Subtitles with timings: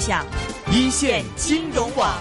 [0.00, 0.24] 向
[0.72, 2.14] 一线金融网。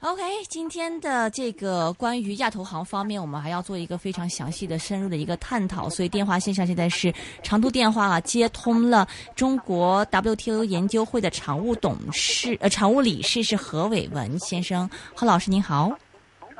[0.00, 5.88] OK，今天的这个关于亚投行方面，我们还要做一个非常详细的、深入的一个探讨。
[5.88, 7.10] 所以电话线上现在是
[7.42, 15.90] 长途电话啊，接通了中国 WTO 研究会的常务董事呃常务理事是何伟文先生，何老师您好。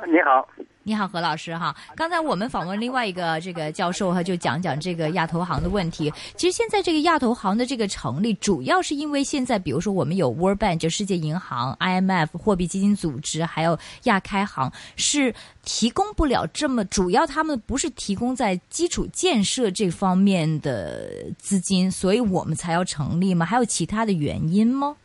[0.03, 0.47] 你好，
[0.83, 1.73] 你好，何老师哈。
[1.95, 6.11] 刚才我们访问另外一个这个教授哈，就讲讲这个亚投行的问题。
[6.35, 23.45] 其实现在这个亚投行的这个成立，主要是因为现在比如说我们有 World Bank 就世界银行、IMF 货币基金组织，还有亚开行是提供不了这么主要，他们不是提供在基础建设这方面的资金，所以我们才要成立吗？
[23.45, 24.95] 还有其他的原因吗？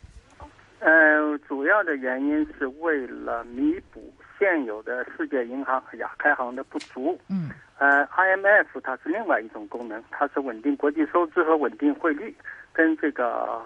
[0.79, 4.01] 呃，主要的原因是为了弥补
[4.41, 7.15] 现有的世界银行和亚开行的不足。
[7.29, 12.35] 嗯，呃，IMF 它是另外一种功能，它是稳定国际收支和稳定汇率，
[12.73, 13.61] 跟这个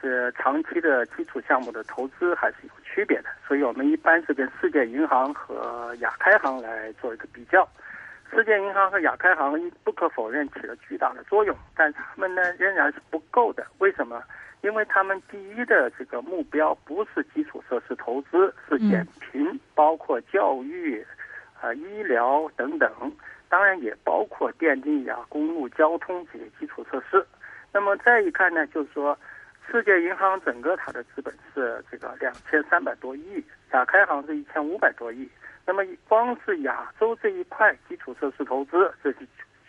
[0.00, 3.28] 是长期的基础项目的投资还是有区别的。
[3.48, 7.68] 所以我们一般是跟世界银行和亚开行来做一个比较。
[8.30, 13.66] 世界银行和亚开行不可否认起了巨大的作用，但他们呢仍然是不够的。
[13.78, 14.22] 为什么？
[14.62, 21.04] 因为他们第一的这个目标不是基础设施投资，是减贫，包括教育、
[21.60, 22.90] 啊、医疗等等，
[23.48, 27.24] 当然也包括电力啊、公路交通这些基础设施。
[27.72, 29.16] 那么再一看呢，就是说，
[29.70, 35.28] 世界银行整个它的资本是这个两千三百多亿，亚开行是一千五百多亿。
[35.66, 39.18] 那么光是亚洲这一块基础设施投资，这是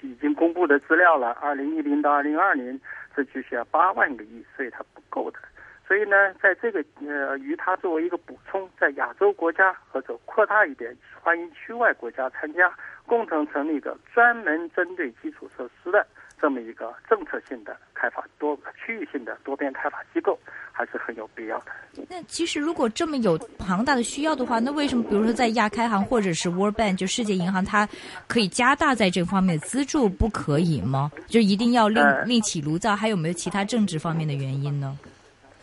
[0.02, 2.80] 已经公布的资料了，二零一零到二零二零。
[3.18, 5.40] 是只需要八万个亿，所以它不够的。
[5.88, 12.72] 所以呢，在这个呃，与它作为一个补充，在亚洲国家或者扩大一点，欢迎区外国家参加，
[13.08, 16.06] 共同成立一个专门针对基础设施的
[16.40, 20.38] 这么一个政策性的开发多区域性的多边开发机构，
[20.72, 21.66] 还是很有必要的。
[22.10, 27.88] 那其实如果这么有庞大的需要的话，那为什么比如说在亚开行或者是 World Bank 就世界银行，它
[28.28, 31.12] 可以加大在这方面的资助，不可以吗？
[31.26, 32.96] 就一定要另呃另起炉灶？
[32.96, 34.98] 还有没有其他政治方面的原因呢？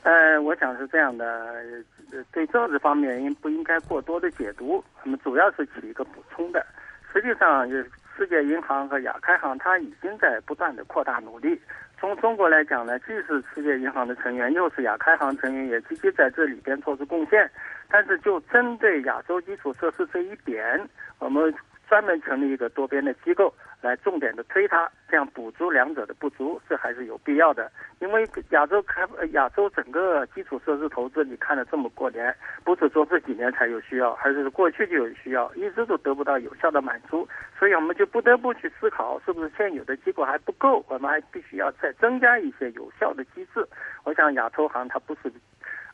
[0.02, 1.24] 呃，我想是这样的，
[2.12, 6.66] 呃，对政治方面原因不应该过多的解读，那么主要是起一个补充的。
[7.12, 11.58] 实际上，就是世界银行和亚开行，它已经在不断的扩大努力。
[12.04, 17.50] 从中国来讲呢，既是世界银行的成员，又是亚开行成员，也积极在这里边做出贡献。
[17.88, 20.78] 但是，就针对亚洲基础设施这一点，
[21.18, 21.50] 我们
[21.94, 27.70] 专门成立一个多边的机构来重点的推它，这样补足两者的不足，这还是有必要的。
[28.00, 32.34] 因为亚洲开亚洲整个基础设施投资，你看了这么多年，
[32.64, 43.64] 不是说这几年才有需要，而是过去就有需要，一直都得不到有效的满足，所以我们就不得不去思考，是不是现有的机构还不够，我们还必须要再增加一些有效的机制。
[44.02, 45.32] 我想亚投行它不是。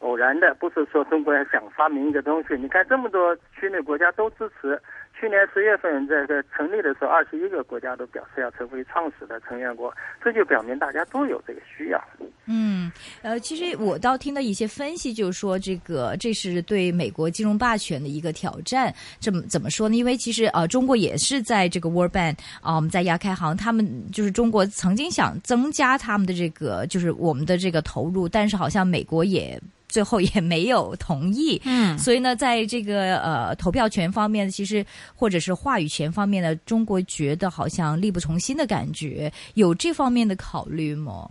[0.00, 2.54] 偶然的，不是说中国人想发明一个东西。
[2.54, 4.80] 你看这么多区内国家都支持。
[5.18, 9.92] 去年十月份在在成立的时候，二十一个国家都表示要成为创始的成员国，
[10.24, 12.02] 这就表明大家都有这个需要。
[12.46, 12.90] 嗯，
[13.20, 18.92] 呃，其实我倒听到一些分析，就是说这个这是对美国金融霸权的一个挑战。
[19.18, 19.94] 怎么怎么说呢？
[19.94, 29.60] 因为其实呃，中国也是在这个 World Bank 啊、我们在亚开行，他们就是中国曾经想增加他们的这个就是我们的这个投入，但是好像美国也。
[29.90, 41.28] 最后也没有同意，嗯所以呢，在这个呃投票权方面，其实或者是话语权方面呢，中国觉得好像力不从心的感觉，有这方面的考虑吗？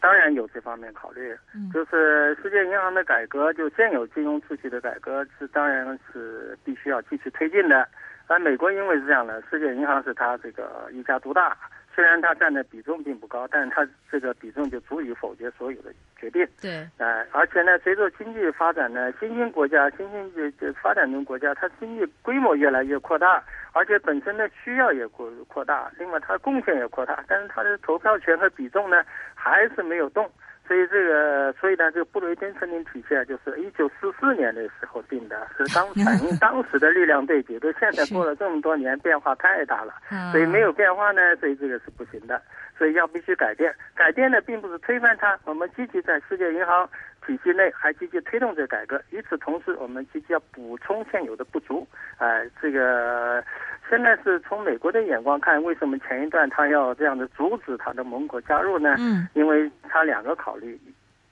[0.00, 1.32] 当然有这方面考虑，
[1.72, 7.86] 就是世界银行的改革，就现有金融秩序的改革是当然是必须要继续推进的。
[8.26, 11.56] 而美国因为是这样的，世界银行是它这个一家独大，
[11.94, 16.46] 虽然它占的比重并不高，但是它这个比重就足以否决所有的决定。
[16.60, 23.42] 对，呃，而且呢，随着经济发展呢，新兴国家、新兴这这发展中国家，它经济规模越来越扩大，
[23.72, 29.04] 而且本身的需要也扩扩大，另外它贡献也扩大，但是它的投票权和比重呢
[29.34, 30.30] 还是没有动。
[30.72, 37.58] 所以这个，所以呢，这个布雷顿森林体系啊，就是一九四四年的时候定的，是当反映当时的力量对比。
[37.58, 39.92] 对，现在过了这么多年，变化太大了，
[40.32, 42.40] 所以没有变化呢，所以这个是不行的。
[42.78, 43.70] 所以要必须改变。
[43.94, 46.88] 改变呢，并不是推翻它，我们积极在世界银行
[47.26, 49.00] 体系内还积极推动这改革。
[49.10, 51.86] 与此同时，我们积极要补充现有的不足。
[52.18, 53.42] 呃，这个
[53.88, 58.96] 现在是从美国的眼光看，为什么前一段他要这样的阻止他的盟国加入呢？
[58.98, 60.78] 嗯，因为他两个考虑。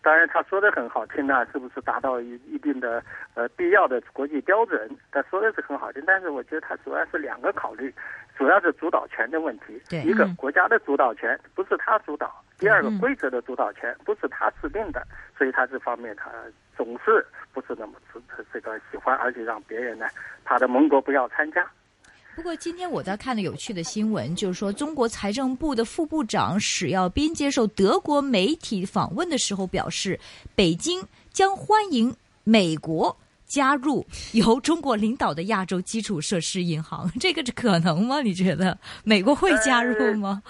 [0.02, 3.02] 当然，他说的很好听啊，是不是达到一一定的
[3.34, 4.90] 呃必要的国际标准？
[5.12, 7.94] 他说的是很好听，但是我觉得他主要是两个考虑，
[8.36, 9.78] 主要是主导权的问题。
[9.90, 15.06] 对一个嗯国家的主导权不是他主导，第二个规则的主导权不是他制定的，
[15.36, 16.30] 所以他这方面他
[16.76, 20.06] 总是不是那么这这个喜欢，而且让别人呢，
[20.44, 21.66] 他的盟国不要参加。
[22.36, 30.18] 不过今天我在看的有趣的新闻，就是说中国财政部的副部长史耀斌接受德国媒体访问的时候表示，
[30.54, 38.22] 北京将欢迎美国加入由中国领导的亚洲基础设施银行， 这个可能吗？
[38.22, 40.42] 你觉得美国会加入吗？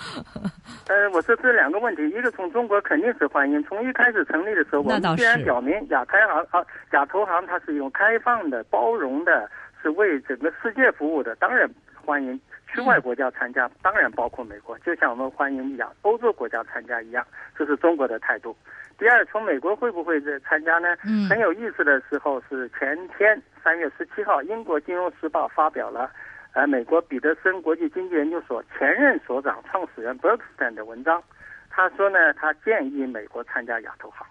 [0.86, 9.50] 呃，我说这两个问题，一个从中国肯定是欢迎，从一开始成立的时候，我们既然表明亚开行啊亚投行它是用开放的、包容的。
[9.82, 11.68] 是为整个世界服务的，当然
[12.04, 12.38] 欢迎
[12.68, 18.56] 区外国家参加，当然包括美国，就像我们欢迎亚欧洲国家参加一样，这是中国的态度。
[18.98, 20.94] 第二，从美国会不会参加呢？
[21.28, 26.10] 很有意思的时候是前天三月十七号，英国金融时报发表了，
[26.52, 31.22] 呃，美国彼得森国际经济研究所前任所长、创始人 Berkstein 的文章，
[31.70, 34.26] 他说呢，他建议美国参加亚投行。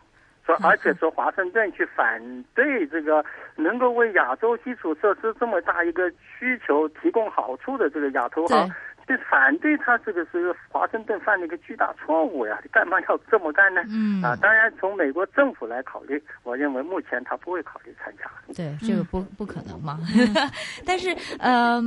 [0.61, 2.21] 而且说华盛顿去反
[2.55, 3.23] 对这个
[3.55, 8.69] 能够为亚洲基础设施这么大一个需求提供好处的这个亚投行。
[9.09, 12.59] 就反对他这个是华盛顿犯了一个巨大错误呀！
[12.63, 13.81] 你干嘛要这么干呢？
[13.89, 18.29] 嗯啊，当然从美国政府来考虑，我认为目前他不会考虑参加。
[18.53, 19.99] 对，这个不不可能嘛。
[20.85, 21.09] 但是
[21.39, 21.81] 呃，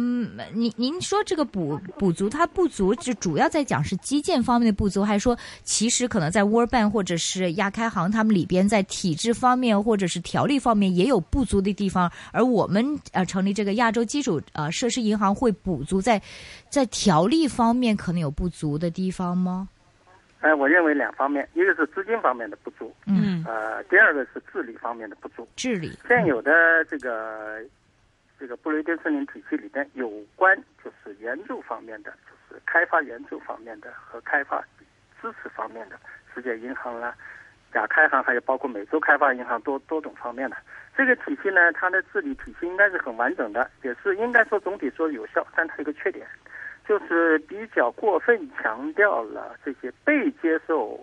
[0.53, 16.21] 您您说这个补补足它不足，就主要在讲是基建方面的不足，还是说其实可能在 World Bank 或者是亚开行他们里边在体制方面或者是条例方面也有不足的地方，而我们呃成立这个亚洲基础呃设施银行会补足在
[16.69, 17.12] 在条。
[17.13, 19.69] 条例方面可能有不足的地方吗？
[20.41, 25.47] 哎，我认为两方面，一个是资金方面的不足，嗯，呃，第二个是治理方面的不足。
[25.55, 26.51] 治理现有的
[26.87, 27.61] 这个
[28.41, 34.65] 这个布雷顿森林体系里边，有关就是援助方面的，就是开发援助方面的和开发
[35.21, 35.97] 支持方面的，
[36.35, 37.15] 世界银行啦、
[37.75, 40.57] 亚开行，还有包括美洲开发银行多多种方面的
[40.97, 46.27] 这个体系呢，它的治理体系应该是很完整的，也是应该说总体说有效，但它有个缺点。
[46.87, 50.99] 就是比较过分强调了这些被接受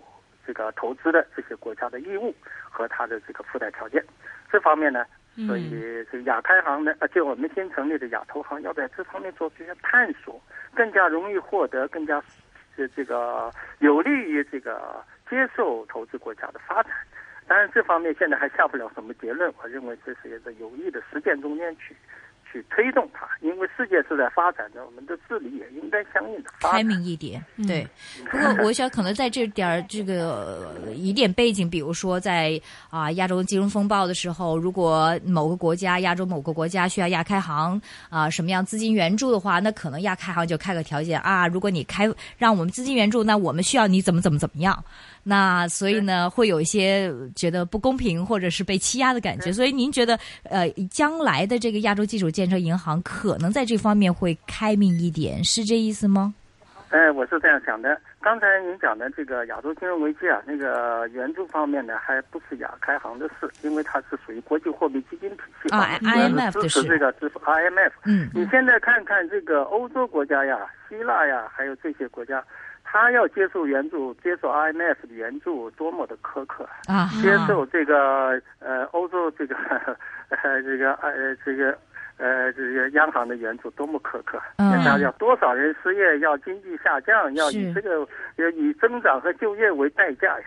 [0.46, 2.34] 这个投资的这些国家的义务
[2.68, 4.04] 和它的这个附带条件，
[4.50, 5.04] 这方面呢，
[5.46, 5.70] 所以
[6.10, 10.40] 这个亚开行呢，啊，就我们新成立的亚投行要在这方面做这些探索，
[10.74, 12.22] 更加容易获得，更加
[12.76, 16.92] 这这个有利于这个接受投资国家的发展。
[17.46, 19.52] 当然，这方面现在还下不了什么结论。
[19.60, 21.96] 我认为这是一个有益的实践中间去。
[22.50, 27.44] 去推动它，因为世界是在发展的，我们的治理也应该相应的开明一点。
[27.66, 27.86] 对，
[28.30, 32.60] 不过我想可能在这点儿这个一点背景，比如说在
[32.90, 44.84] 啊亚洲金融风暴的时候，如果某个国家亚洲某个国家需要亚开行啊什么样资金援助的话，那可能亚开行就开个条件啊，如果你开让我们资金援助，那我们需要你怎么怎么怎么样。
[45.22, 49.52] 那所以呢，会有一些觉得不公平或者是被欺压的感觉。
[49.52, 56.34] 所以您觉得，呃，将来的这个亚洲基础建设银行可能在这方面会开明一点，是这意思吗？
[56.90, 57.96] 哎，我是这样想的。
[58.20, 67.92] 刚才您讲的这个亚洲金融危机啊，那个援助方面呢，还不是亚开行的事，因为它是属于国际货币基金体系啊，IMF 支持这个支付 IMF。
[68.04, 70.58] 嗯，你现在看看这个欧洲国家呀，
[70.88, 72.42] 希腊呀，还有这些国家。
[72.92, 77.08] 他要接受援助，接受 IMF 的援助，多么的苛刻啊！
[77.22, 79.54] 接受这个呃欧洲这个
[80.30, 81.78] 呃这个呃这个
[82.16, 84.40] 呃这个央行的援助，多么苛刻！
[84.56, 88.04] 嗯，要多少人失业，要经济下降，要以这个
[88.36, 90.46] 要以增长和就业为代价呀。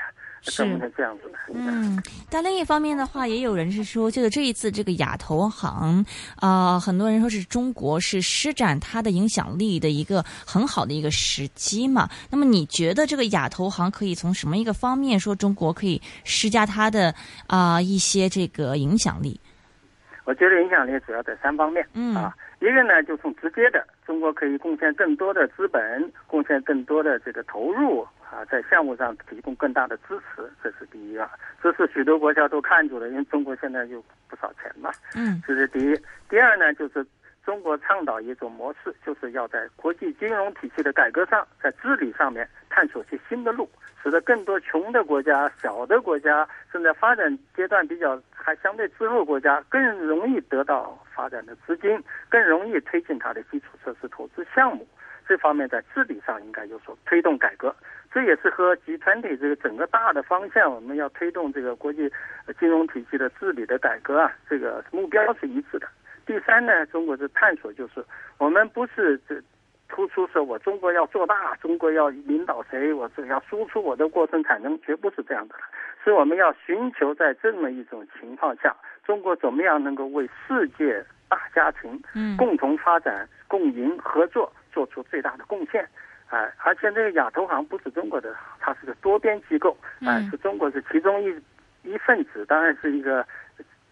[0.51, 12.09] 是这样子的，嗯，但另一方面的话，也有人是说，就是这一次这个亚投行，啊，很多人说是中国是施展它的影响力的一个很好的一个时机嘛。
[12.29, 17.13] 那么你觉得这个亚投行可以从什么一个方面说中国可以施加它的
[17.47, 19.39] 啊一些这个影响力？
[20.25, 28.07] 我觉得影响力主要在三方面，嗯啊，一个呢就从直接的，中国可以贡献更多的资本，贡献更多的这个投入。
[28.33, 31.29] 啊，在项目上提供更大的支持，这是第一啊，
[31.61, 34.89] 这是许多国家都看住了，因为中国现在有不少钱嘛。
[35.15, 35.95] 嗯，这是第一。
[36.27, 37.05] 第二呢，就是
[37.45, 43.69] 中国倡导一种模式，就是要在国际金融体系的改革上，在治理上面探索些新的路，
[44.01, 54.87] 使得更多穷的国家、小的国家，正在发展阶段比较还相对滞后国家，更容易得到发展的资金，更容易推进它的基础设施投资项目。
[55.25, 57.73] 这方面在治理上应该有所推动改革。
[58.13, 62.11] 这也是和集团体这个整个大的方向，我们要推动这个国际
[62.59, 65.87] 金融体系的治理的改革啊，这个目标是一致的。
[66.25, 68.05] 第三呢，中国是探索就是，
[68.37, 69.41] 我们不是这
[69.89, 75.55] 突出说我中国要做大，中国要领导谁，我是要输出我的过剩产能，绝不是这样的。
[76.03, 81.99] 是我们要寻求在这么一种情况下，中国怎么样能够为世界大家庭
[82.37, 85.87] 共同发展、共赢、合作做出最大的贡献。
[86.33, 91.27] 哎，而且那个亚投行不是中国的，它是个多边机构，哎，是中国是其中一
[91.83, 93.25] 一份子，当然是一个。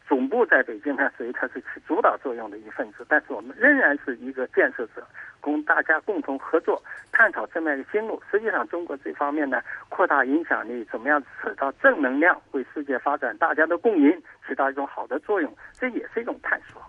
[0.08, 3.06] 总部在北京它，所以它是起主导作用的一份子。
[3.08, 5.08] 但是我们仍然是一个建设者，
[5.40, 6.84] 供大家共同合作
[7.14, 8.22] 探讨这么一个新路。
[8.30, 16.82] 实际上，中国这方面呢，扩大影响力，怎么样起到正能量，为世界发展大家的共赢起到一种好的作用，这也是一种探索。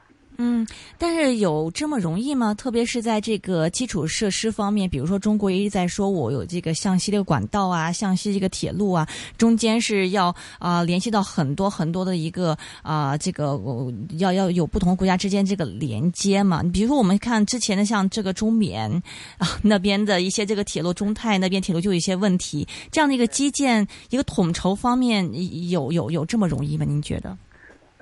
[0.44, 0.66] 嗯，
[0.98, 2.52] 但是有这么容易吗？
[2.52, 9.06] 特别是在这个基础设施方面，比如说中国一直在说，我有这个向西的管道啊，向西这个铁路啊，
[9.38, 13.56] 中间是要啊联系到很多很多的一个啊这个
[14.18, 16.60] 要要有不同国家之间这个连接嘛。
[16.60, 18.90] 你比如说我们看之前的像这个中缅
[19.38, 25.30] 啊那边的一些这个铁路，中泰那边铁路就有一些问题，这样的一个基建一个统筹方面
[25.70, 26.84] 有有有这么容易吗？
[26.84, 27.38] 您觉得？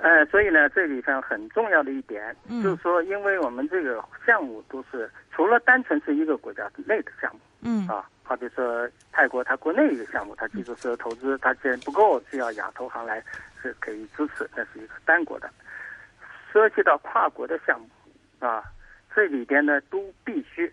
[0.03, 13.23] 呃，所以呢，这里边很重要的一点就是说，因为我们这个项目都是除了单纯是一个国家内的项目，嗯啊，好比说泰国它国内一个项目，它基础设施投资它既然不够，需要亚投行来
[13.61, 15.51] 是可以支持，那是一个单国的。
[16.51, 17.87] 涉及到跨国的项目，
[18.47, 18.65] 啊，
[19.15, 20.73] 这里边呢都必须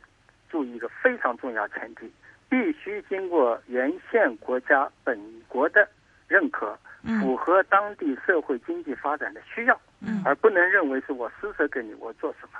[0.50, 2.10] 注意一个非常重要前提，
[2.48, 5.20] 必须经过沿线国家本
[5.50, 5.86] 国的
[6.30, 6.80] 认可。
[7.22, 12.60] 符合当地社会经济发展的需要，嗯而不能认为是我施舍给你，我做什么？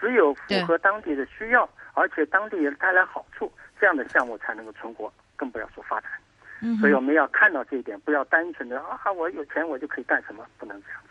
[0.00, 6.10] 只有符合当地的需要，而且当地也带来好处，这样的项目才能够存活，更不要说发展。
[6.80, 11.07] 所以我们要看到这一点，不要单纯的啊，我有钱我就可以干什么，不能这样子。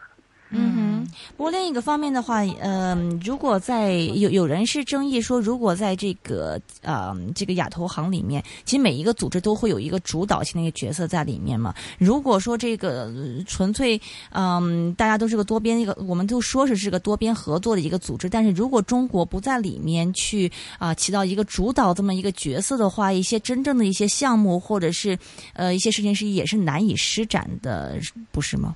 [0.50, 11.76] 嗯哼，不过另一个方面的话，嗯，如果在有有人是争议说，如果在这个呃这个亚投行里面，其实每一个组织都会有一个主导性的一个角色在里面嘛。
[11.98, 13.12] 如果说这个
[13.46, 14.00] 纯粹
[14.32, 20.50] 嗯大家都是个多边一个，我们都说是是个多边合作的一个组织，但是如果中国不在里面去
[20.80, 25.20] 啊起到一个主导这么一个角色的话，一些真正的一些项目或者是
[25.54, 28.00] 呃一些事情是也是难以施展的，
[28.32, 28.74] 不是吗？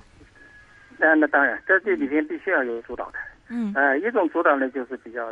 [1.02, 3.18] 那那当然，在这里边必须要有主导的。
[3.48, 3.72] 嗯。
[3.74, 5.28] 呃，一种主导呢，就是比较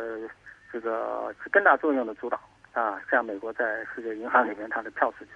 [0.69, 2.37] 这个起更大作用的主导
[2.73, 5.31] 啊，像美国在世界银行里面，它的票数就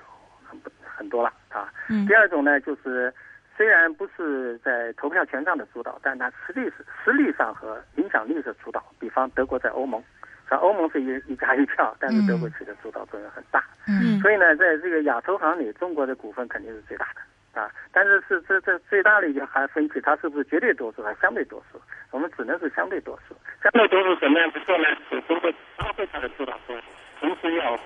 [0.46, 1.72] 很不很多了啊。
[1.90, 2.06] 嗯。
[2.06, 3.14] 第二种呢，就是
[3.56, 8.84] 虽然不是在投票权上的主导，但它实力是实力上和影响力是主导。
[9.00, 10.04] 比方德国在欧盟，
[10.50, 13.64] 像欧盟是一一家一票，但是德国起的主导作用很大。
[13.88, 14.20] 嗯。
[14.20, 17.22] 所以呢，在这个亚投行里，中国的股份肯定是最大的。
[17.56, 21.82] 啊，但是是这这最大的一个还分歧，它是不是绝对多数还是相对多数？
[22.12, 23.36] 我们只能是相对多数。
[23.64, 24.84] 相对多数怎么样不做呢？
[25.10, 26.84] 是通过发挥它的主导作用，
[27.20, 27.80] 同时要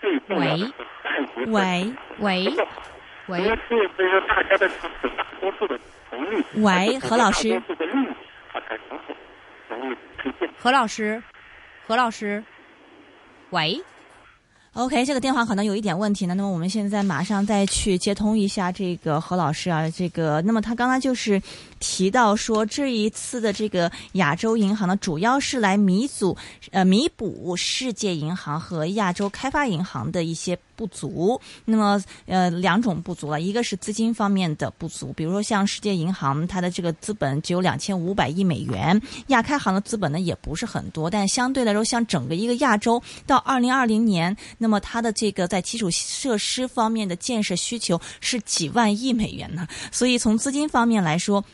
[0.00, 0.72] 最重要的是
[1.46, 2.48] 喂喂
[3.28, 5.78] 喂喂，是只有大家的支持，大多数的
[6.10, 6.44] 同意。
[6.56, 7.62] 喂，何老师。
[10.58, 11.22] 何老师，
[11.86, 12.42] 何老师，
[13.50, 13.82] 喂。
[14.74, 16.34] OK，这个电话可能有一点问题呢。
[16.34, 19.86] 那么我们现在马上再去接通一下这个何老师啊。
[19.90, 21.40] 这个，那么他刚刚就是
[21.78, 26.34] 提到说，这一次的这个亚洲银行呢，主要是来弥补
[26.70, 30.58] 呃弥补世界银行和亚洲开发银行的一些。
[30.82, 51.44] 不足，那么呃两种不足了，一个是资金方面的不足，比如说像世界银行，它的这个资本只有两千五百亿美元，亚开行的资本呢也不是很多，但相对来说，像整个一个亚洲到二零二零年，那么它的这个在基础设施方面的建设需求是几万亿美元呢，所以从资金方面来说。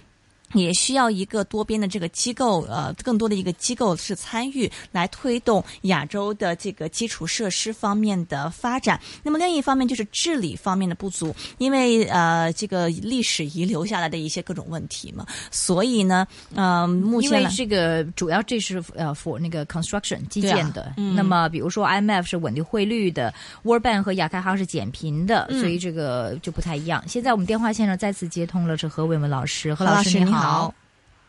[0.55, 9.01] 也需要一个多边的这个机构，呃，更多的一个机构是参与来推动亚洲的这个基础设施方面的发展。
[9.23, 20.95] 那么另一方面就是治理方面的不足，因为呃这个历史遗留下来的一些各种问题嘛，所以呢，呃，目前因为这个主要这是呃 for 那个 construction 基建的。
[20.97, 27.03] 嗯那么比如说 IMF 是稳定汇率的，World Bank 和亚开行是减贫的，所以这个就不太一样。
[27.09, 30.38] 现在我们电话线上再次接通了，是何伟文老师，何老师你好。
[30.39, 30.75] 好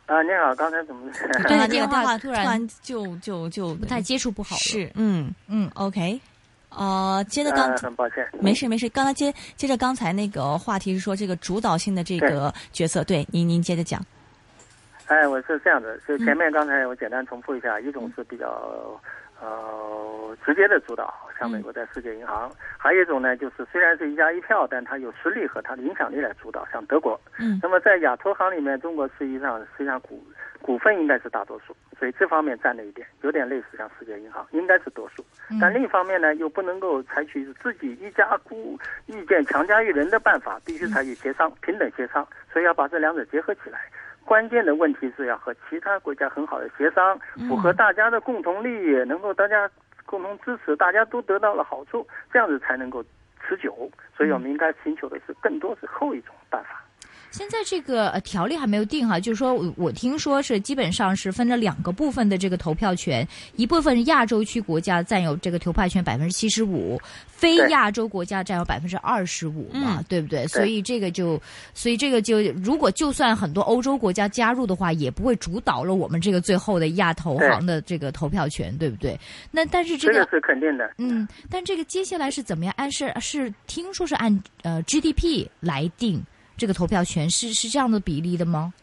[0.05, 1.11] 啊，你好，刚才怎么？
[1.47, 6.19] 刚才电话突然就就就不太接触不好是，嗯嗯，OK，
[6.69, 14.03] 呃，接着刚，很抱歉，没事没事，刚才接接着刚才那个话题是说这个主导性的这个角色，对，您您接着讲。
[15.07, 18.99] 哎，我是这样的，就前面刚才我简单重复一下，一种是比较。
[19.41, 27.19] 呃，直接的主导，像美国在世界银行；还有一种呢，就是虽然是一家一票，但它有实力和它的影响力来主导，像德国。
[27.39, 27.59] 嗯。
[27.63, 30.21] 那么在亚投行里面，中国实际上实际上股
[30.61, 35.23] 股份应该是大多数，所以这方面占了一点，有点类似像世界银行，应该是多数。
[35.61, 43.79] 但另一方面呢，又不能够采取自己一家孤意见强加于人的办法，必须采取协商、平等协商，所以要把这两者结合起来。
[44.25, 49.67] 关键的问题是要和其他国家很好的协商，符合大家的共同利益，能够大家
[50.09, 53.03] 共同支持，大家都得到了好处，这样子才能够
[53.39, 53.87] 持久。
[54.17, 56.83] 所以我们应该寻求的是更多是后一种办法。
[57.31, 70.47] 现在这个呃条例还没有定哈，就是说我我听说是基本上是分了两个部分的这个投票权，一部分是亚洲区国家占有这个投票权百分之七十五，非亚洲国家占有百分之二十五嘛，对不对？
[70.47, 71.39] 所以这个就，
[71.73, 79.19] 所以这个就如果就算很多欧洲国家加入的话，也不会主导了我们这个最后的亚投行的这个投票权，对不对？
[79.51, 82.73] 那但是这个是肯定的，嗯，但这个接下来是怎么样？
[82.75, 86.19] 按是是听说是按呃 GDP 来定。
[86.59, 88.73] 这个投票权是是这样的比例的吗？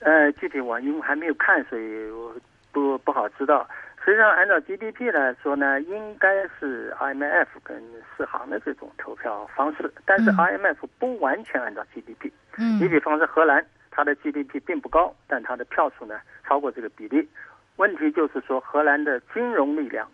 [0.00, 2.34] 呃，具体我因为还没有看，所以我
[2.70, 3.66] 不不好知道。
[4.04, 7.80] 实际上，按照 GDP 来说呢，应该是 IMF 跟
[8.16, 12.30] 世行的这种投票方式，但是 IMF 不完全按照 GDP。
[12.58, 12.78] 嗯。
[12.80, 17.26] 你比方说荷兰，它的 GDP 并不高，但它的票数呢超过这个比例。
[17.76, 20.06] 问题就是说，荷兰的金融力量，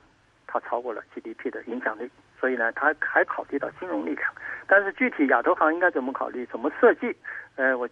[0.48, 2.10] 它超过了 GDP 的影响力。
[2.40, 4.32] 所以呢，它还考虑到金融力量，
[4.66, 7.14] 但是具体亚投行应该怎么考虑、怎么设计，
[7.56, 7.88] 呃，我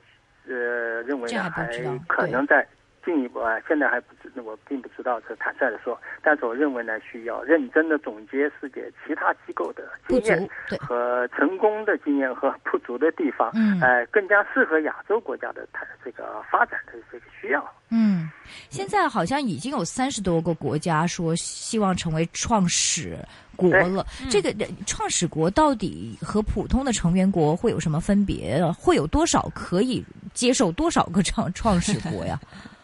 [0.49, 1.67] 呃认为呢，还
[2.09, 2.67] 可能在。
[3.07, 10.49] 进一步啊，现在还不知，我并不知道，这坦率的说，但是我认为呢，需要认真的总结世界其他机构的经验
[10.81, 17.65] 和成功的经验和不足的地方，嗯，哎，更加适合亚洲国家的它这个发展的这个需要。
[17.91, 18.29] 嗯，
[18.69, 23.17] 现在好像已经有三十多个国家说希望成为创始
[23.55, 24.05] 国了。
[24.29, 24.53] 这个
[24.85, 28.61] 创始国到底和普通的成员国会有什么分别？
[28.73, 32.41] 会有多少可以接受多少个创创始国呀？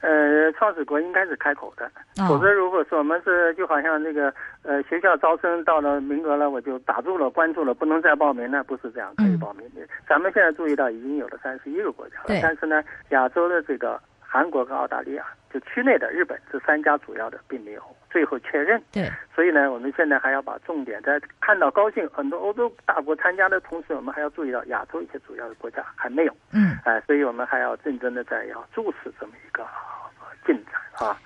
[0.00, 1.90] 呃，创始国应该是开口的，
[2.28, 9.68] 否则如果说我们是就好像那个呃学校招生到了名额了，我就打住了，关注了，不能再报名，那不是这样可以报名。
[9.74, 9.86] 的。
[10.08, 18.80] 咱们现在注意到已经有了三十一个国家了，但是呢，亚洲的这个韩国跟澳大利亚，就区内的日本这三家主要的并没有最后确认。
[18.92, 26.36] 对，所以呢，我们现在还要把重点在看到高兴，很多欧洲大国参加的同时，我们还要注意到亚洲一些主要的国家还没有。
[26.52, 29.66] 嗯，哎，所以我们还要认真的在要注视这么一个。
[30.98, 31.16] 啊，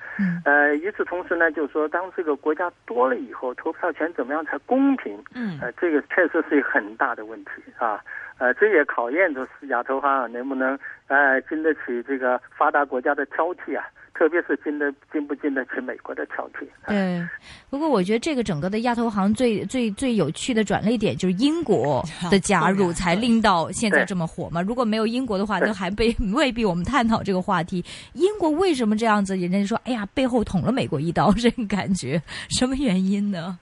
[0.44, 5.18] 呃，与此同时呢，就是说，当这个国家多了以后，投票权怎么样才公平？
[5.34, 8.00] 嗯，呃，这个确实是一个很大的问题啊，
[8.38, 13.84] 呃，这也考验着亚投行能不能呃经得起这个发达国家的挑剔啊。
[14.22, 16.64] 特别是经得经不经得起美国的挑剔。
[16.86, 17.20] 对，
[17.68, 24.62] 不过我觉得这个整个的亚投行最最最有趣的转捩点就是英国 的加入，才令到现在这么火嘛。
[24.62, 27.84] 如果没有英国的话，都还被 未必我们探讨这个话题。
[28.12, 29.36] 英国为什么这样子？
[29.36, 33.58] 人家说，哎呀，背后捅了美国一刀，这种感觉，什么原因呢？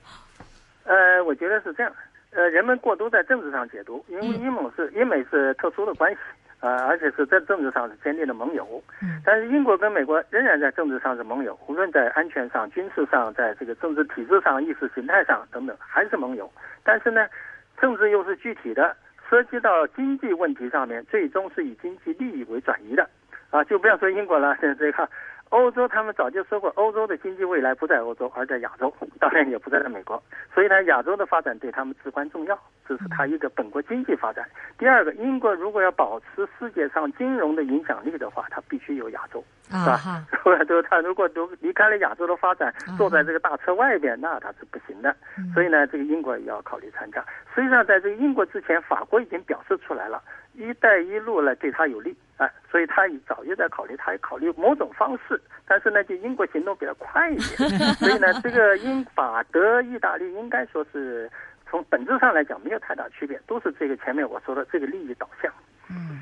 [0.85, 1.91] 呃，我觉得是这样。
[2.33, 6.19] 呃，人们过多在政治上解读，因为英美是英美是特殊的关系。
[6.61, 8.83] 啊，而且是在政治上是坚定的盟友，
[9.25, 16.51] 但是英国跟美国仍然在政治上是盟友，无论在安全上、军事上，在这个政治体制上、意识形态上等等，还是盟友。
[16.85, 17.27] 但是呢，
[17.81, 18.95] 政治又是具体的，
[19.29, 23.09] 涉及到经济问题上面，最终是以经济利益为转移的。
[23.51, 25.09] 啊，就不要说英国了，现在这个。
[25.51, 30.21] 欧洲他们早就说过，欧洲的经济未来不在欧洲，而在亚洲， 当然也不在美国。
[30.55, 32.59] 所以呢，亚洲的发展对他们至关重要，
[32.89, 34.49] 这是他一个本国经济发展。
[34.79, 40.25] 第二个，英国如果要保持世界上金融的影响力的话，它必须有亚洲，是吧？
[40.69, 45.15] 都他如果都离开了亚洲的发展，坐在这个大车外边，那他是不行的。
[45.53, 47.25] 所以呢，这个英国也要考虑参加。
[47.55, 50.23] 实际上，在这个英国之前，法国已经表示出来了。
[50.55, 61.31] 一带一路呢对他有利，啊，所以他早就在考虑，他也考虑某种方式，但是呢，就英国行动比较快一点，所以呢，这个英法德意大利应该说是
[61.71, 65.53] 从本质上来讲没有太大区别，都是这个前面我说的这个利益导向。
[65.89, 66.21] 嗯，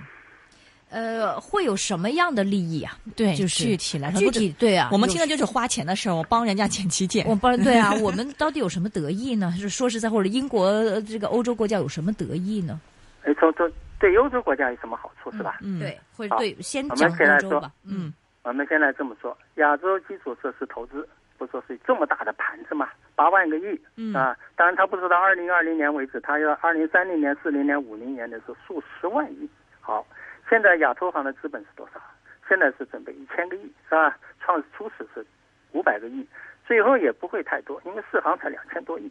[0.90, 2.96] 呃，会有什么样的利益啊？
[3.16, 9.52] 对，就是具体来说，具体对啊，我们听的就是花钱的事儿，我帮人家捡起捡，我帮对啊， 我们到底有什么得益呢？
[9.58, 12.78] 是说实在，或者英国这个欧洲国家有什么得益呢？
[13.24, 13.70] 哎，从从。
[13.98, 15.58] 对欧洲国家有什么好处是吧？
[15.62, 17.70] 嗯，对，或者对，先讲欧洲吧。
[17.84, 21.06] 嗯，我们先来这么说，亚洲基础设施投资
[21.36, 23.80] 不说是这么大的盘子嘛，八万个亿
[24.14, 24.36] 啊！
[24.56, 29.48] 当然，他不知道二零二零年为止，他要二零三零年、四零年、五零年的时候数十万亿。
[29.80, 30.06] 好，
[30.48, 32.00] 现在亚投行的资本是多少？
[32.48, 34.16] 现在是准备一千个亿，是吧？
[34.40, 35.24] 创初始是
[35.72, 36.26] 五百个亿，
[36.66, 39.10] 最后也不会太多，因为四行才两千多亿。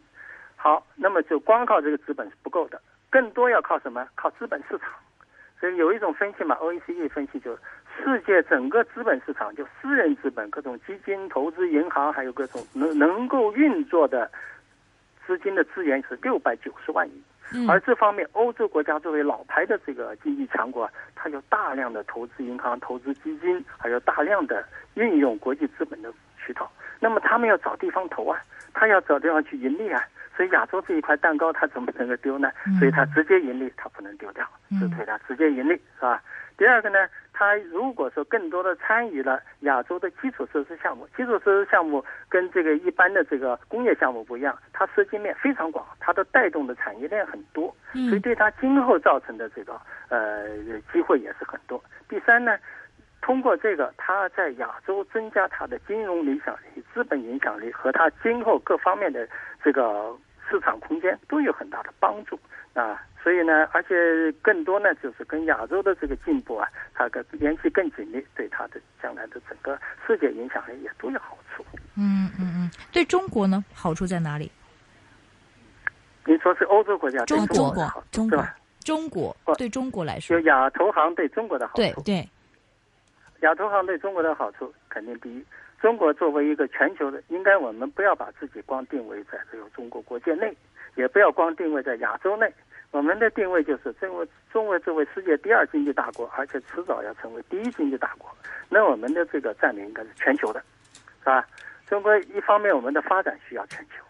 [0.55, 2.81] 好，那么就光靠这个资本是不够的。
[3.09, 4.07] 更多要靠什么？
[4.15, 4.89] 靠资本市场，
[5.59, 7.59] 所以有一种分析嘛，OECD 分析就是
[8.03, 14.29] 世界整个资本市场，就私人资本、各种基金、投资银行，还有各种能能够运作的
[15.25, 17.23] 资金的资源是六百九十万亿。
[17.65, 24.61] 而这方面，欧洲国家作为老牌的这个经济强国，它有大量的投资银行、投资基金，还有大量的
[24.95, 26.69] 运用国际资本的渠道。
[26.99, 28.37] 那么他们要找地方投啊，
[28.73, 30.03] 他要找地方去盈利啊。
[30.37, 32.51] 所以亚洲这一块蛋糕，它怎么能够丢呢？
[32.77, 34.47] 所以它直接盈利，它不能丢掉，
[34.79, 36.21] 是推它直接盈利，是吧？
[36.57, 50.47] 第二个呢，它如果说更多的参与了亚洲的基础设施项目，基础设施项目跟这个一般的这个工业项目不一样，它涉及面非常广，它的带动的产业链很多，所以对它今后造成的这个呃
[50.93, 51.83] 机会也是很多。
[52.09, 52.57] 第三呢，
[53.21, 59.27] 通过这个，它在亚洲增加它的金融影响力、资本影响力和它今后各方面的
[59.63, 60.15] 这个。
[60.49, 62.39] 市场空间都有很大的帮助
[62.73, 71.63] 啊，所以呢，而且更多呢，就是跟亚洲的这个进步啊，它的联系更紧密，对它的将来的整个世界影响力也都有好处。
[71.95, 74.51] 嗯嗯嗯，对中国呢，好处在哪里？
[76.25, 77.73] 你说是欧洲国家，中国
[78.11, 78.47] 中国
[78.83, 81.81] 中国对中国来说，就亚投行对中国的好处。
[81.81, 82.29] 对对，
[83.41, 85.43] 亚投行对中国的好处肯定第一。
[85.79, 90.55] 中国作为一个全球的，应该我们不要把自己光定位在这个中国国界内，
[90.95, 92.51] 也不要光定位在亚洲内。
[92.91, 98.29] 我们的定位就是中国，中国作为世界第二经济大国，而且迟早要成为第一经济大国。
[98.69, 100.59] 那我们的这个战略应该是全球的，
[101.19, 101.45] 是吧？
[101.85, 104.03] 中国一方面我们的发展需要全球，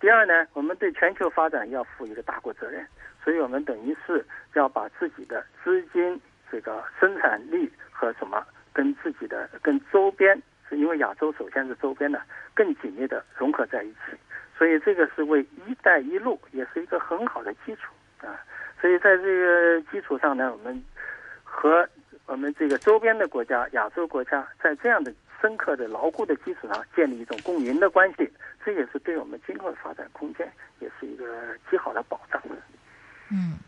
[0.00, 2.86] 第二呢，我们对全球发展要负一个大国责任，
[3.24, 10.40] 所以我们等于是要把自己的资金、这个生产力和什么跟自己的跟周边。
[10.76, 12.20] 因为亚洲首先是周边的
[12.54, 14.16] 更紧密的融合在一起，
[14.56, 18.38] 所以这个是为“一带一路”也是一个很好的基础啊。
[18.80, 20.82] 所以在这个基础上呢，我们
[21.42, 21.88] 和
[22.26, 28.30] 我们这个周边的国家、亚洲国家，在这样的深刻的、牢固的基础上建立一种共赢的关系，
[28.64, 32.42] 这也是对我们今后的发展空间也是一个极好的保障。
[33.30, 33.58] 嗯。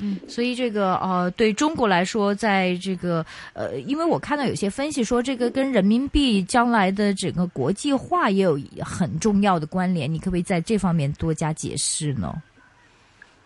[0.00, 12.34] 嗯，所以这个呃，对中国来说，在这个呃，因为我看到有些分析说，这个跟人民币将来的整个国际化也有很重要的关联，你可不可以在这方面多加解释呢？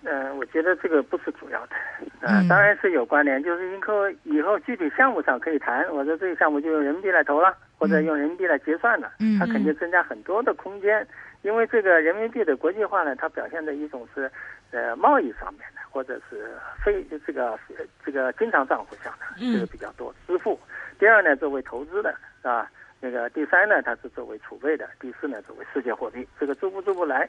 [0.04, 1.76] 嗯，我觉得这个不是主要的，
[2.20, 11.06] 嗯，当然是有关联，就是以后以后具体项目上可以谈，我说这个项目就用人民币来投了，或者用人民币来结算了，嗯，它肯定增加很多的空间，
[11.42, 14.30] 因为这个人民币的国际化呢，它表现的一种是
[14.70, 15.78] 呃贸易上面的。
[15.90, 16.54] 或者是
[16.84, 17.58] 非这个
[18.04, 20.56] 这个经常账户上的这个比较多支付，
[20.98, 22.70] 第二呢作为投资的是吧？
[23.00, 27.28] 那个第三呢它是作为储备的，第四呢作为世界货币，这个逐步逐步来。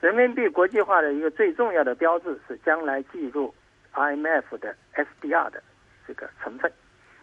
[0.00, 3.54] 人民币国际化的一个最重要的标志是将来进入
[3.94, 5.62] IMF 的 SDR 的
[6.06, 6.70] 这个成分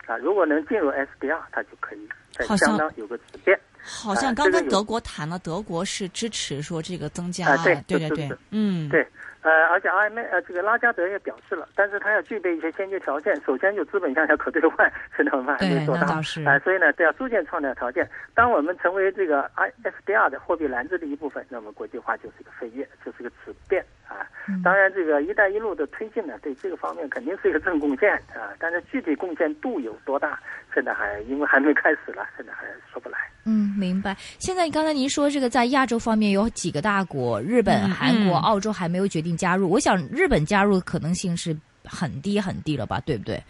[0.08, 3.60] 啊，如果能进入 SDR，它就可以在相当有个质变。
[3.82, 9.08] 好像刚跟德国谈了，德国是支持说这个增加，对对对，嗯，对。
[9.44, 13.34] 呃，而且 IMF 呃，这个拉加德也表示了，但是他要具备一些先决条件。
[13.46, 16.22] 首先就资本项要可兑换，这我们还没做到。
[16.46, 18.06] 哎，所以呢，这要逐渐创造条件。
[18.34, 24.28] 当我们成为这个 ISDR 的货币篮子的一部分，那么国际化就是一个飞跃，就是个质变啊。
[24.66, 28.52] 当然，这个“一带一路”的推进呢，对这个方面肯定是一个正贡献啊。
[28.60, 30.38] 但是具体贡献度有多大，
[30.78, 33.18] 现在还因为还没开始了，现在还说不来。
[33.46, 34.16] 嗯，明白。
[34.38, 39.72] 现在刚才您说这个在亚洲方面有几个大国，日本、韩国、澳洲还没有决定加入。
[39.72, 43.42] 我想日本加入的可能性是很低很低了吧，对不对？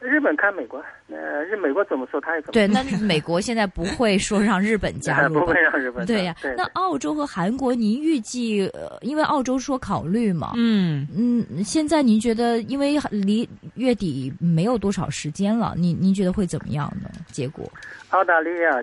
[0.00, 2.66] 日本看美国，呃，日美国怎么说他也怎么对。
[2.66, 6.34] 那美国现在不会说让日本加入， 不会让日本对呀。
[6.56, 17.08] 那澳洲和韩国，您预计，呃，因为澳洲说考虑嘛，嗯嗯，现在您觉得，因为离月底没有多少时间了，您您觉得会怎么样呢？
[17.28, 17.64] 结果？
[18.10, 18.82] 澳大利亚，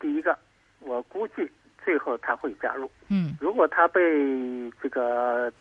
[0.00, 0.36] 第一个，
[0.80, 1.48] 我估计
[1.84, 2.90] 最后他会加入。
[3.08, 4.00] 嗯，如果他被
[4.82, 5.52] 这个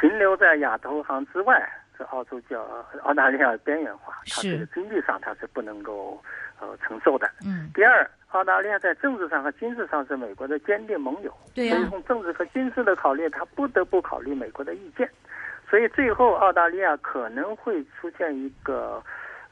[0.00, 1.62] 停留在亚投行之外。
[2.10, 2.66] 澳洲叫
[3.04, 6.22] 澳大利亚边缘化，它这个经济上它是不能够
[6.60, 7.30] 呃承受的。
[7.44, 7.70] 嗯。
[7.74, 15.08] 第二，澳大利亚在政治上和军事上是美国的坚定盟友，对所以从政治和军事的考虑，他不得不考虑美国的意见。
[15.70, 19.02] 所以最后，澳大利亚可能会出现一个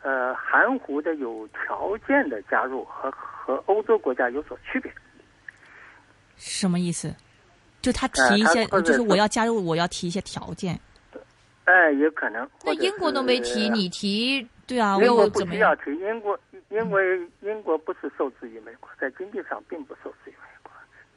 [0.03, 4.93] 呃含糊的有条件的加入，和和欧洲国家有所区别。
[6.37, 7.15] 什么意思？
[7.81, 10.79] 就他提一些，就是我要加入，我要提一些条件。
[11.71, 12.49] 哎，有可能。
[12.65, 15.95] 那英国都没提，你提，对啊，英国不需要提。
[16.01, 16.37] 英国
[16.69, 20.60] 因为英国不是受制于美国，在经济上并不受制于美国。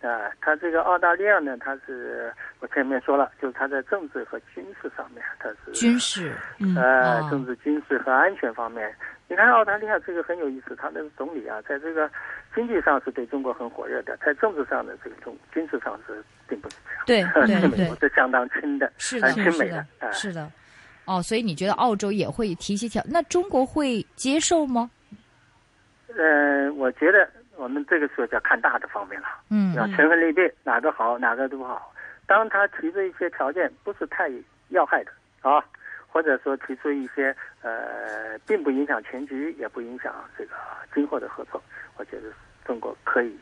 [0.05, 6.33] 啊，他这个澳大利亚呢，他是我前面说了，就是他在政治和军事上面，他是军事，
[6.75, 8.93] 呃，政治、军事和安全方面。
[9.29, 12.09] 你看澳大利亚这个很有意思，他的总理啊，在这个
[12.53, 20.51] 经济上是对中国很火热的，在政治上的这个中军事上是并不是这样，对 对对，是相当亲的，是的，亲美的，是的。
[21.05, 23.01] 哦，所以你觉得澳洲也会提起条？
[23.09, 24.91] 那中国会接受吗？
[26.15, 27.27] 呃，我觉得。
[27.63, 31.93] 我们这个时候就要看大的方面了，嗯，要权衡利弊，哪个好，哪个都不好。
[32.27, 34.29] 当他提出一些条件不是太
[34.67, 35.63] 要害的啊，
[36.07, 40.51] 或者说提出一些呃，并不影响全局，也不影响这个
[40.93, 41.63] 今后的合作，
[41.95, 42.23] 我觉得
[42.65, 43.33] 中国可以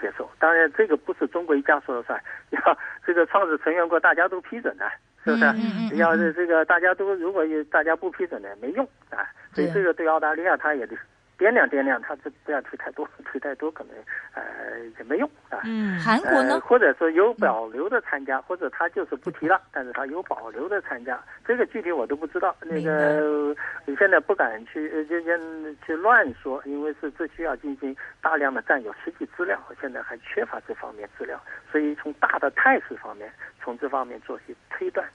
[0.00, 0.26] 接受。
[0.38, 4.90] 当然，这个不是中国一家说了算， 要这个创始成员国大家都批准的，
[5.22, 5.96] 是不是？
[5.96, 9.20] 要是这个大家都如果有大家不批准的，没用啊。
[9.52, 10.96] 所以这个对澳大利亚，他也得。
[11.38, 13.94] 掂量掂量，他这不要提太多， 提太多可能
[14.34, 15.60] 呃也没用啊。
[15.64, 16.58] 嗯，韩国呢？
[16.60, 22.56] 或者说有保留的参加，或者他就是不提了，但是他有保留的参加，这个具体我都不知道。
[22.62, 23.54] 那个
[23.98, 25.38] 现在不敢去就先
[25.84, 33.30] 去乱说，因为是这需要进行大量的占有实际资料，现在还缺乏这方面资料，所以从大的态势方面，
[33.62, 35.06] 从这方面做些推断。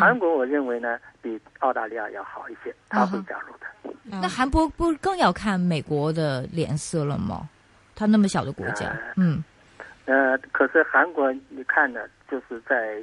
[0.00, 3.95] 韩国我认为呢比澳大利亚要好一些，他会加入的。
[4.08, 7.48] 那韩国不更要看美国的脸色了吗？
[7.94, 9.42] 他那么小的国家，嗯，
[10.04, 13.02] 呃，可是韩国你看呢，就是在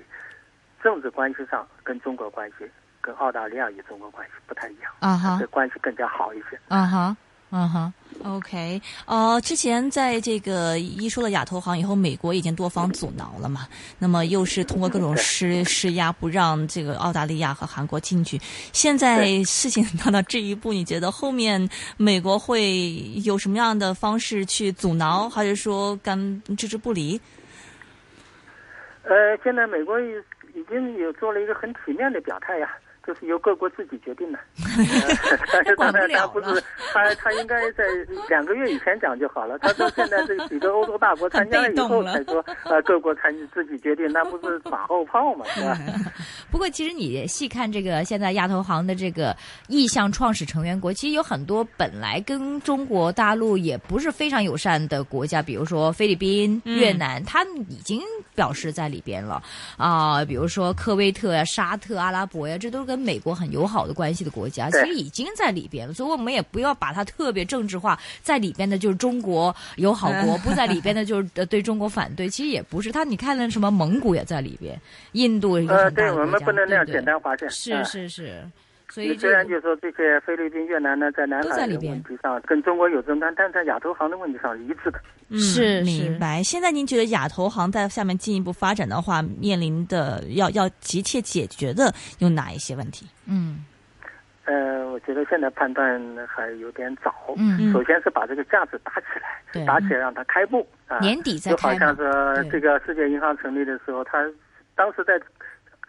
[0.84, 2.70] 政治关系上跟中国关系
[3.02, 7.18] 跟澳大利亚与中国关系不太一样，啊哈，这关系更加好一些，啊哈。
[7.56, 13.68] 嗯哼，OK，呃，之前在这个一说了亚投行以后，美国已经多方阻挠了嘛，
[14.00, 18.42] 那么又是通过各种施施压，不让这个澳大利亚和韩国进去。
[18.72, 27.22] 现在事情到到这一步，你觉得后面美国会有什么样的方式去阻挠，还是说干置之不理？
[29.04, 30.06] 呃，现在美国已
[30.56, 32.68] 已经有做了一个很体面的表态呀。
[33.06, 34.40] 就是由各国自己决定的，
[35.52, 36.64] 但是当然他不是
[36.94, 37.84] 他他应该在
[38.30, 39.60] 两个月以前讲就好了。
[39.60, 45.78] 他说现在这几个欧洲大国 参加了以后才说，呃，各国参自己决定，那不是马后炮嘛，是吧？
[46.50, 49.36] 不过其实你细看这个现在亚投行的这个
[49.68, 58.02] 意向创始成员国，其实有很多本来跟中国大陆也不是非常友善的国家，比如说菲律宾、越南，他们已经
[58.36, 59.42] 表示在里边了
[59.78, 60.24] 啊。
[60.24, 68.00] 比如说科威特呀、沙特、阿拉伯呀，这都跟美国很友好的关系的国家，其实已经在里边了，所以我们也不要把它特别政治化。
[68.22, 72.30] 在里边的就是中国友好国，不在里边的就是对中国反对。
[72.30, 74.80] 其实也不是，他你看那什么蒙古也在里边，
[75.14, 77.50] 印度也是很大的国家，对我们不能那样简单划线。
[77.50, 78.48] 是是是。
[78.94, 85.02] 所以虽然就是说这些菲律宾、越南呢，在南海的问题上跟中国有争端，但在亚投行的问题上是一致的。
[85.36, 86.44] 是明白。
[86.44, 93.08] 现在您觉得亚投行在下面进一步发展的话，面临的要要急切解决的有哪一些问题？
[93.28, 93.66] 嗯，
[94.46, 97.12] 呃，我觉得现在判断还有点早。
[97.36, 101.00] 嗯首先是把这个架子打起来，打起来让它开幕啊。
[101.00, 104.24] 年底再开就好像是这个世界银行成立的时候，他
[104.76, 105.20] 当时在。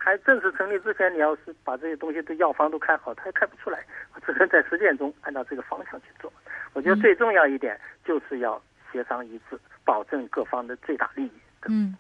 [0.05, 3.83] 还正式成立之前，你要是把这些东西都药方都开好，他也开不出来。
[4.27, 6.31] 只能在实践中按照这个方向去做。
[6.75, 8.61] 我觉得最重要一点就是要
[8.93, 11.31] 协商一致，保证各方的最大利益。
[11.69, 11.97] 嗯。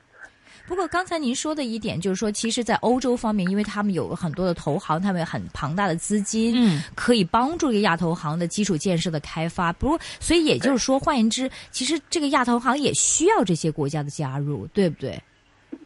[0.66, 9.72] 不过刚才您说的一点就是说，其实，在欧洲方面，因为他们有很多的投行，他们有很庞大的资金，嗯，可以帮助这个亚投行的基础建设的开发。
[9.72, 15.18] 不过，所以也就是说，换言之，其实这个亚投行也需要这些国家的加入，对不对？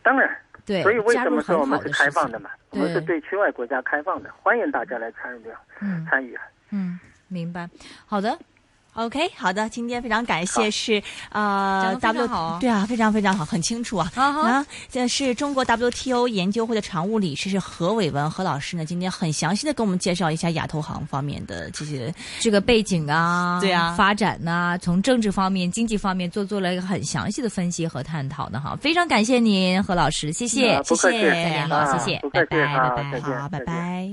[0.03, 0.29] 当然。
[0.69, 2.51] 对，所以为什么说我们是开放的嘛？
[2.71, 5.45] 我们是对区外国家开放的，欢迎大家来参与，
[5.81, 6.43] 嗯，参与啊。
[6.71, 7.67] 嗯，明白。
[8.05, 8.39] 好的
[8.99, 9.69] ，OK，好的。
[9.69, 14.11] 今天非常感谢是啊，W 对啊，非常非常好，很清楚啊。
[14.15, 18.85] 啊，这是中国 WTO 研究会的常务理事是何伟文何老师呢？
[18.85, 28.77] 今天很详细的给我们介绍一下亚投行方面的这些这个背景啊，对啊，发展呐，从政治方面、经济方面做做了一个很详细的分析和探讨的哈。
[28.81, 32.57] 非常感谢您何老师，谢谢，谢谢，再见，好，谢谢，拜拜，
[32.97, 34.07] 拜拜，好，拜拜。